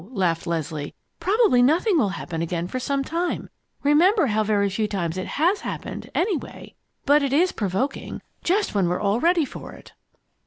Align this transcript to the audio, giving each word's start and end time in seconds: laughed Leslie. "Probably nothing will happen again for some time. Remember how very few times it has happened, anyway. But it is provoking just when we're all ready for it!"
laughed 0.13 0.47
Leslie. 0.47 0.95
"Probably 1.19 1.61
nothing 1.61 1.95
will 1.95 2.09
happen 2.09 2.41
again 2.41 2.67
for 2.67 2.79
some 2.79 3.03
time. 3.03 3.51
Remember 3.83 4.25
how 4.25 4.43
very 4.43 4.67
few 4.67 4.87
times 4.87 5.15
it 5.15 5.27
has 5.27 5.59
happened, 5.61 6.09
anyway. 6.15 6.73
But 7.05 7.21
it 7.21 7.31
is 7.31 7.51
provoking 7.51 8.23
just 8.43 8.73
when 8.73 8.89
we're 8.89 8.99
all 8.99 9.19
ready 9.19 9.45
for 9.45 9.73
it!" 9.73 9.93